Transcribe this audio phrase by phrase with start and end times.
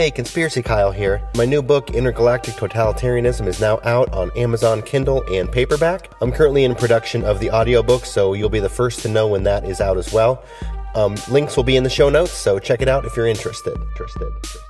[0.00, 1.20] Hey, Conspiracy Kyle here.
[1.36, 6.10] My new book, Intergalactic Totalitarianism, is now out on Amazon Kindle and paperback.
[6.22, 9.42] I'm currently in production of the audiobook, so you'll be the first to know when
[9.42, 10.42] that is out as well.
[10.94, 13.76] Um, links will be in the show notes, so check it out if you're interested.
[13.78, 14.22] Interested.
[14.22, 14.69] interested.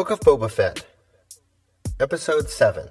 [0.00, 0.86] Book of Boba Fett,
[2.00, 2.88] Episode 7.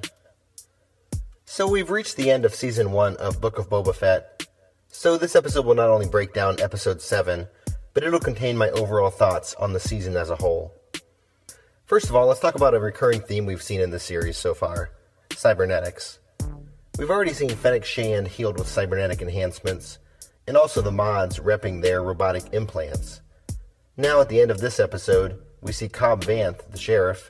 [1.44, 4.46] So we've reached the end of Season 1 of Book of Boba Fett.
[4.90, 7.48] So this episode will not only break down Episode 7,
[7.96, 10.72] but it'll contain my overall thoughts on the season as a whole.
[11.88, 14.54] First of all, let's talk about a recurring theme we've seen in the series so
[14.54, 14.92] far
[15.36, 16.20] cybernetics.
[17.00, 19.98] We've already seen Fennec Shand healed with cybernetic enhancements,
[20.46, 23.22] and also the mods repping their robotic implants.
[23.98, 27.28] Now, at the end of this episode, we see Cobb Vanth, the sheriff,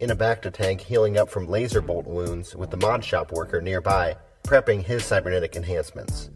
[0.00, 3.60] in a Bacta tank healing up from laser bolt wounds with the mod shop worker
[3.60, 6.30] nearby, prepping his cybernetic enhancements.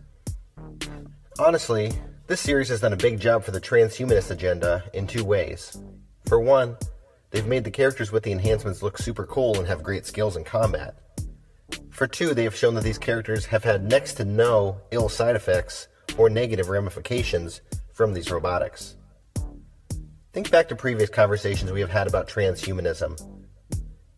[1.39, 1.93] Honestly,
[2.27, 5.77] this series has done a big job for the transhumanist agenda in two ways.
[6.27, 6.77] For one,
[7.31, 10.45] they've made the characters with the enhancements look super cool and have great skills in
[10.45, 10.97] combat.
[11.91, 15.37] For two, they have shown that these characters have had next to no ill side
[15.37, 17.61] effects or negative ramifications
[17.93, 18.96] from these robotics.
[20.37, 23.19] Think back to previous conversations we have had about transhumanism.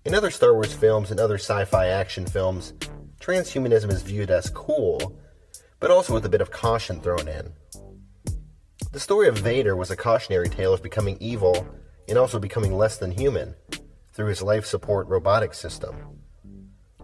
[0.04, 2.72] In other Star Wars films and other sci fi action films,
[3.20, 5.16] transhumanism is viewed as cool,
[5.78, 7.52] but also with a bit of caution thrown in.
[8.90, 11.64] The story of Vader was a cautionary tale of becoming evil
[12.08, 13.54] and also becoming less than human
[14.12, 15.94] through his life support robotic system.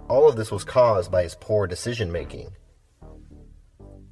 [0.08, 2.50] All of this was caused by his poor decision making.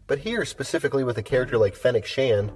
[0.06, 2.52] But here, specifically with a character like Fennec Shand,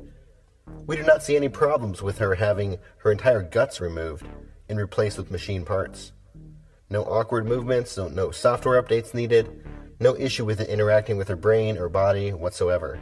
[0.86, 4.26] we do not see any problems with her having her entire guts removed
[4.68, 6.12] and replaced with machine parts.
[6.88, 9.64] No awkward movements, no, no software updates needed,
[9.98, 13.00] no issue with it interacting with her brain or body whatsoever.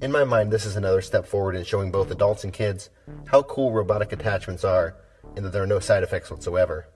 [0.00, 2.88] In my mind, this is another step forward in showing both adults and kids
[3.26, 4.96] how cool robotic attachments are
[5.36, 6.88] and that there are no side effects whatsoever.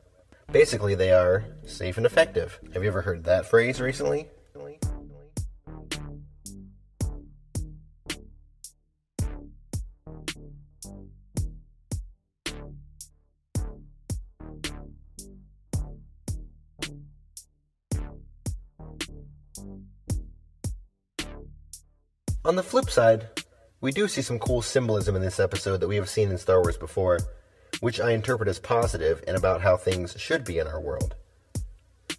[0.50, 2.58] Basically, they are safe and effective.
[2.72, 4.28] Have you ever heard that phrase recently?
[22.44, 23.28] On the flip side,
[23.80, 26.60] we do see some cool symbolism in this episode that we have seen in Star
[26.60, 27.18] Wars before,
[27.80, 31.14] which I interpret as positive and about how things should be in our world.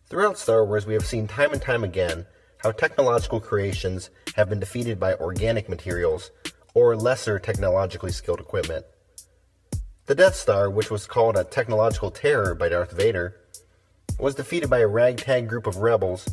[0.10, 2.26] Throughout Star Wars, we have seen time and time again
[2.60, 6.32] how technological creations have been defeated by organic materials
[6.74, 8.86] or lesser technologically skilled equipment.
[10.06, 13.36] The Death Star, which was called a technological terror by Darth Vader,
[14.20, 16.28] was defeated by a ragtag group of rebels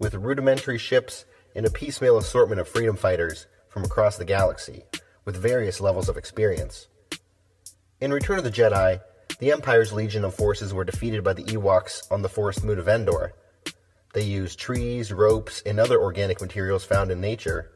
[0.00, 1.24] with rudimentary ships
[1.54, 4.82] and a piecemeal assortment of freedom fighters from across the galaxy,
[5.24, 6.88] with various levels of experience.
[8.00, 9.00] In Return of the Jedi,
[9.38, 12.88] the Empire's legion of forces were defeated by the Ewoks on the forest moon of
[12.88, 13.34] Endor.
[14.12, 17.70] They used trees, ropes, and other organic materials found in nature.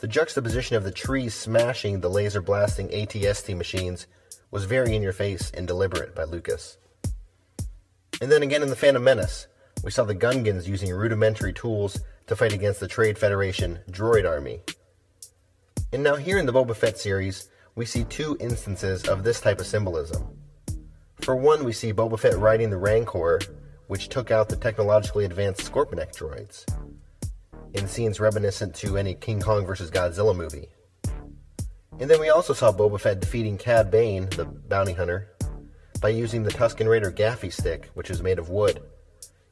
[0.00, 4.06] The juxtaposition of the trees smashing the laser blasting ATST machines
[4.50, 6.78] was very in your face and deliberate by Lucas.
[8.20, 9.46] And then again in The Phantom Menace,
[9.82, 14.60] we saw the Gungans using rudimentary tools to fight against the Trade Federation droid army.
[15.92, 19.60] And now, here in the Boba Fett series, we see two instances of this type
[19.60, 20.26] of symbolism.
[21.22, 23.40] For one, we see Boba Fett riding the Rancor,
[23.86, 26.66] which took out the technologically advanced Scorpenek droids,
[27.74, 29.90] in scenes reminiscent to any King Kong vs.
[29.90, 30.68] Godzilla movie.
[32.00, 35.28] And then we also saw Boba Fett defeating Cad Bane, the bounty hunter,
[36.00, 38.80] by using the Tusken Raider Gaffi stick, which is made of wood,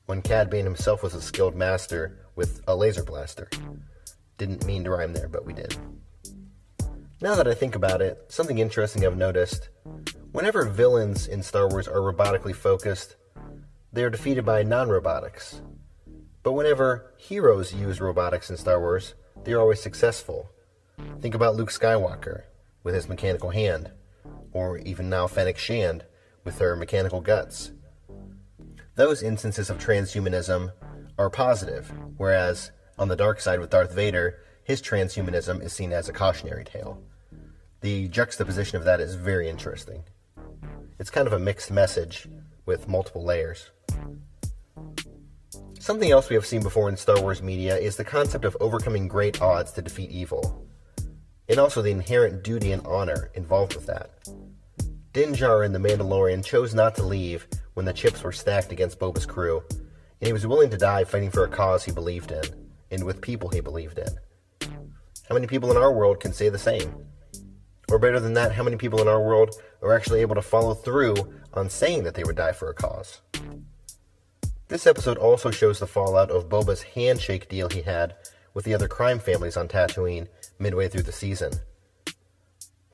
[0.06, 3.48] when Cad Bane himself was a skilled master with a laser blaster.
[4.38, 5.76] Didn't mean to rhyme there, but we did.
[7.20, 9.68] Now that I think about it, something interesting I've noticed
[10.32, 13.16] whenever villains in Star Wars are robotically focused,
[13.92, 15.62] they are defeated by non robotics.
[16.42, 19.14] But whenever heroes use robotics in Star Wars,
[19.44, 20.50] they are always successful.
[21.20, 22.42] Think about Luke Skywalker
[22.82, 23.90] with his mechanical hand,
[24.52, 26.04] or even now Fennec Shand
[26.44, 27.72] with her mechanical guts.
[28.96, 30.72] Those instances of transhumanism
[31.18, 36.08] are positive, whereas on the dark side with Darth Vader, his transhumanism is seen as
[36.08, 37.02] a cautionary tale.
[37.82, 40.02] The juxtaposition of that is very interesting.
[40.98, 42.26] It's kind of a mixed message
[42.64, 43.70] with multiple layers.
[45.78, 49.08] Something else we have seen before in Star Wars media is the concept of overcoming
[49.08, 50.66] great odds to defeat evil,
[51.50, 54.26] and also the inherent duty and honor involved with that.
[55.12, 57.46] Din Djarin the Mandalorian chose not to leave
[57.76, 61.30] when the chips were stacked against Boba's crew, and he was willing to die fighting
[61.30, 62.42] for a cause he believed in,
[62.90, 64.08] and with people he believed in.
[65.28, 66.94] How many people in our world can say the same?
[67.90, 70.72] Or better than that, how many people in our world are actually able to follow
[70.72, 71.16] through
[71.52, 73.20] on saying that they would die for a cause?
[74.68, 78.14] This episode also shows the fallout of Boba's handshake deal he had
[78.54, 81.52] with the other crime families on Tatooine midway through the season.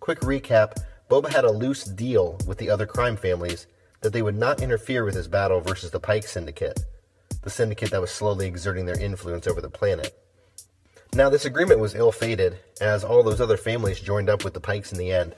[0.00, 3.68] Quick recap Boba had a loose deal with the other crime families
[4.02, 6.80] that they would not interfere with his battle versus the Pike Syndicate,
[7.42, 10.16] the syndicate that was slowly exerting their influence over the planet.
[11.14, 14.60] Now, this agreement was ill fated, as all those other families joined up with the
[14.60, 15.34] Pikes in the end.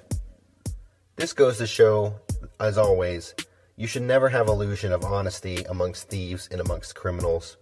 [1.17, 2.15] This goes to show,
[2.61, 3.35] as always,
[3.77, 7.57] you should never have illusion of honesty amongst thieves and amongst criminals.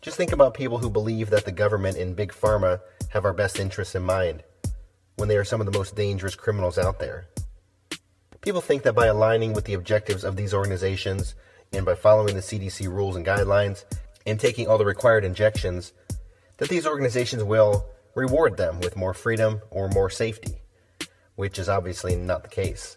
[0.00, 3.58] Just think about people who believe that the government and big pharma have our best
[3.58, 4.44] interests in mind
[5.16, 7.26] when they are some of the most dangerous criminals out there.
[8.48, 11.34] People think that by aligning with the objectives of these organizations
[11.74, 13.84] and by following the CDC rules and guidelines
[14.24, 15.92] and taking all the required injections,
[16.56, 17.84] that these organizations will
[18.14, 20.62] reward them with more freedom or more safety,
[21.34, 22.96] which is obviously not the case.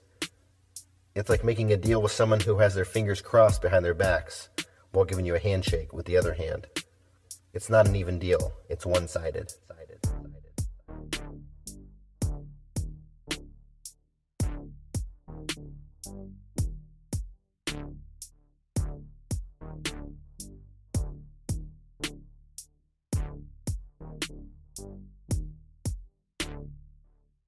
[1.15, 4.47] It's like making a deal with someone who has their fingers crossed behind their backs
[4.93, 6.67] while giving you a handshake with the other hand.
[7.53, 9.51] It's not an even deal, it's one sided.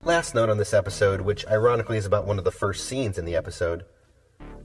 [0.05, 3.23] Last note on this episode, which ironically is about one of the first scenes in
[3.23, 3.85] the episode,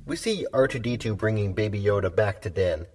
[0.05, 2.87] we see R2D2 bringing Baby Yoda back to Din,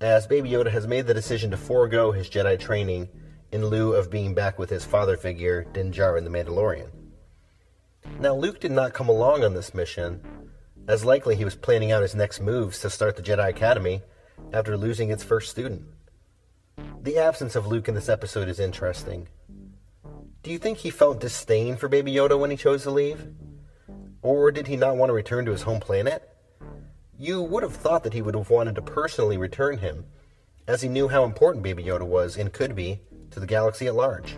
[0.00, 3.08] as Baby Yoda has made the decision to forego his Jedi training
[3.52, 6.90] in lieu of being back with his father figure, Din Djarin the Mandalorian.
[8.18, 10.20] Now, Luke did not come along on this mission,
[10.88, 14.02] as likely he was planning out his next moves to start the Jedi Academy
[14.52, 15.84] after losing its first student.
[17.02, 19.28] The absence of Luke in this episode is interesting
[20.42, 23.28] do you think he felt disdain for Baby Yoda when he chose to leave?
[24.22, 26.26] Or did he not want to return to his home planet?
[27.18, 30.06] You would have thought that he would have wanted to personally return him,
[30.66, 33.94] as he knew how important Baby Yoda was and could be to the galaxy at
[33.94, 34.36] large.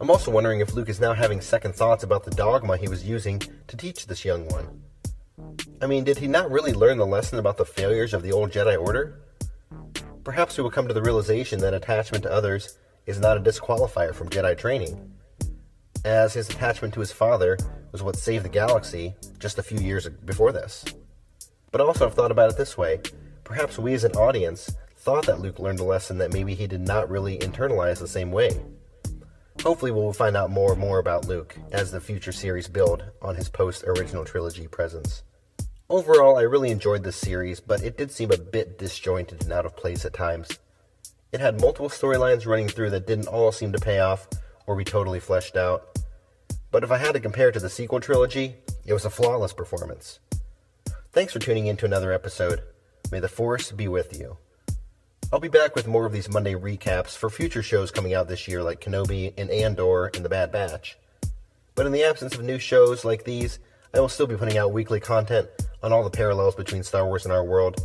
[0.00, 3.04] I'm also wondering if Luke is now having second thoughts about the dogma he was
[3.04, 4.82] using to teach this young one.
[5.80, 8.50] I mean, did he not really learn the lesson about the failures of the old
[8.50, 9.20] Jedi Order?
[10.24, 14.14] Perhaps he will come to the realization that attachment to others is not a disqualifier
[14.14, 15.12] from Jedi training,
[16.04, 17.56] as his attachment to his father
[17.92, 20.84] was what saved the galaxy just a few years before this.
[21.70, 23.00] But also, I've thought about it this way
[23.44, 26.80] perhaps we as an audience thought that Luke learned a lesson that maybe he did
[26.80, 28.50] not really internalize the same way.
[29.62, 33.36] Hopefully, we'll find out more and more about Luke as the future series build on
[33.36, 35.22] his post original trilogy presence.
[35.90, 39.66] Overall, I really enjoyed this series, but it did seem a bit disjointed and out
[39.66, 40.58] of place at times.
[41.32, 44.28] It had multiple storylines running through that didn't all seem to pay off
[44.66, 45.98] or be totally fleshed out.
[46.70, 49.54] But if I had to compare it to the sequel trilogy, it was a flawless
[49.54, 50.20] performance.
[51.12, 52.60] Thanks for tuning in to another episode.
[53.10, 54.36] May the Force be with you.
[55.32, 58.46] I'll be back with more of these Monday recaps for future shows coming out this
[58.46, 60.98] year, like Kenobi and Andor and The Bad Batch.
[61.74, 63.58] But in the absence of new shows like these,
[63.94, 65.48] I will still be putting out weekly content
[65.82, 67.80] on all the parallels between Star Wars and our world,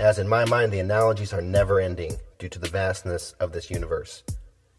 [0.00, 3.70] as in my mind, the analogies are never ending due to the vastness of this
[3.70, 4.22] universe.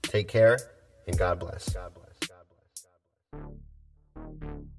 [0.03, 0.59] Take care
[1.07, 1.69] and God bless.
[1.69, 2.29] God bless.
[2.29, 3.41] God bless.
[4.13, 4.72] God bless.